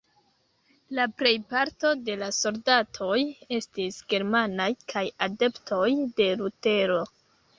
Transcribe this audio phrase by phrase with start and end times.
[0.99, 3.19] La plejparto de la soldatoj
[3.59, 5.87] estis germanaj kaj adeptoj
[6.21, 6.99] de Lutero.